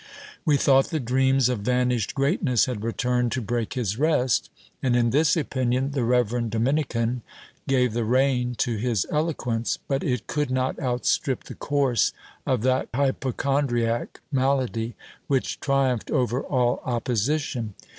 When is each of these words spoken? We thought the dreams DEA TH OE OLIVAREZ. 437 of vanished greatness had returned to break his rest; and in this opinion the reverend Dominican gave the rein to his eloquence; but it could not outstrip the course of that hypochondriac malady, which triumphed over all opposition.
We 0.45 0.57
thought 0.57 0.85
the 0.87 0.99
dreams 0.99 1.45
DEA 1.45 1.45
TH 1.45 1.49
OE 1.51 1.53
OLIVAREZ. 1.61 1.65
437 1.65 1.81
of 1.85 1.87
vanished 1.87 2.15
greatness 2.15 2.65
had 2.65 2.83
returned 3.11 3.31
to 3.33 3.41
break 3.43 3.73
his 3.73 3.99
rest; 3.99 4.49
and 4.81 4.95
in 4.95 5.11
this 5.11 5.37
opinion 5.37 5.91
the 5.91 6.03
reverend 6.03 6.49
Dominican 6.49 7.21
gave 7.67 7.93
the 7.93 8.03
rein 8.03 8.55
to 8.55 8.77
his 8.77 9.05
eloquence; 9.11 9.77
but 9.87 10.03
it 10.03 10.25
could 10.25 10.49
not 10.49 10.79
outstrip 10.79 11.43
the 11.43 11.53
course 11.53 12.13
of 12.47 12.63
that 12.63 12.87
hypochondriac 12.95 14.21
malady, 14.31 14.95
which 15.27 15.59
triumphed 15.59 16.09
over 16.09 16.41
all 16.41 16.81
opposition. 16.83 17.75